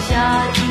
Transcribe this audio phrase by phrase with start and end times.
[0.00, 0.63] 下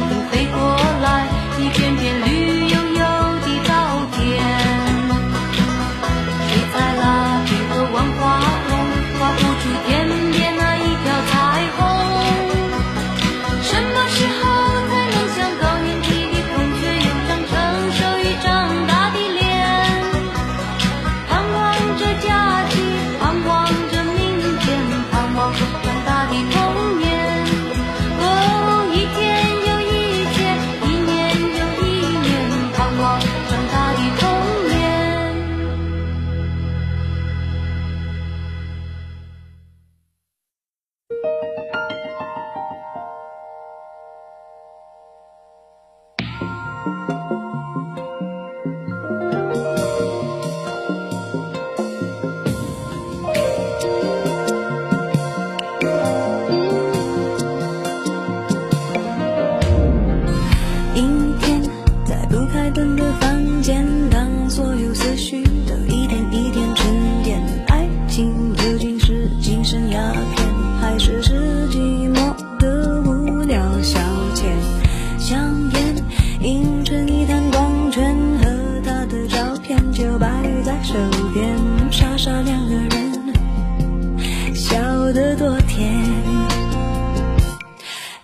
[85.36, 85.92] 多甜。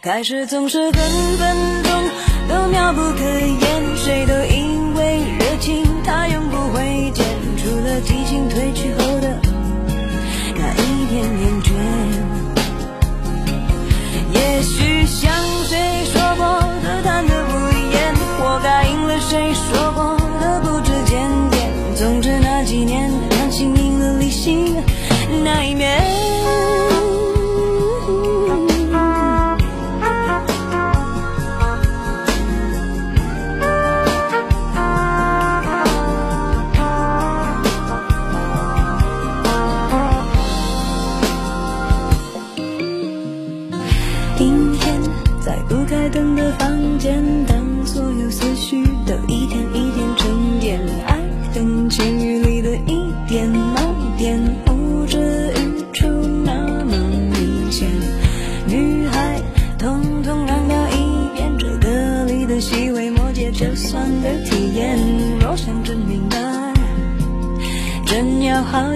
[0.01, 1.01] 开始总是分
[1.37, 1.91] 分钟
[2.47, 7.25] 都妙不可言，谁都以为热情它永不会减，
[7.57, 9.28] 除了激情褪去后的
[46.57, 51.19] 房间，当所有思绪都一点一点沉淀，爱
[51.53, 56.07] 恨情欲里的一点盲点，呼之欲出
[56.45, 56.97] 那么
[57.31, 57.87] 明显。
[58.67, 59.41] 女孩，
[59.77, 64.97] 统统让掉一边，这歌里的细微末节，就算的体验。
[65.39, 66.37] 若想真明白，
[68.05, 68.95] 真要好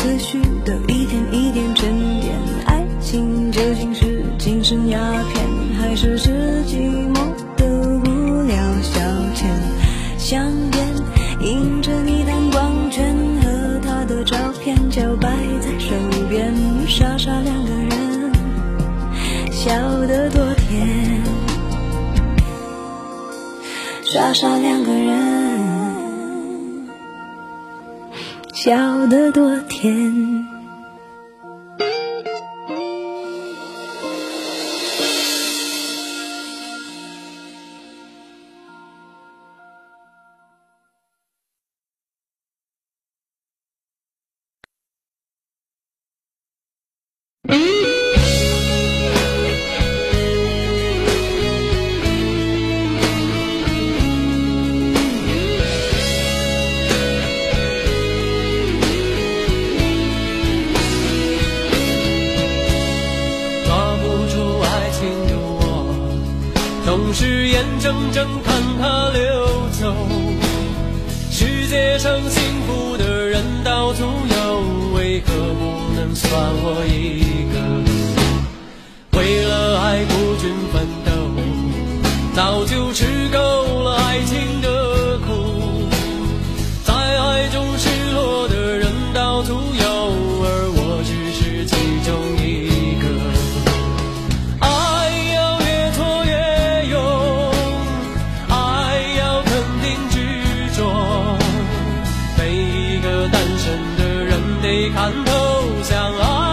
[0.00, 2.34] 思绪都一点一点沉淀，
[2.64, 5.46] 爱情究竟是精神鸦片，
[5.78, 7.16] 还是是寂寞
[7.54, 8.98] 的无聊消
[9.34, 9.44] 遣？
[10.16, 10.88] 香烟
[11.42, 15.28] 映着你的光圈，和他的照片就摆
[15.60, 15.94] 在手
[16.30, 16.54] 边，
[16.88, 18.32] 傻傻两个人，
[19.52, 19.70] 笑
[20.06, 21.20] 得多甜。
[24.02, 25.39] 傻傻两个人，
[28.62, 30.49] 笑得多甜。
[68.00, 69.94] 真正看他溜走
[71.30, 76.32] 世界上幸福的人到处有为何不能算
[76.62, 79.18] 我一个？
[79.18, 81.10] 为了爱孤军奋斗
[82.34, 82.64] 早
[104.70, 106.49] 谁看透相爱？